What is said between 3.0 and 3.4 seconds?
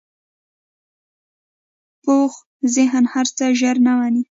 هر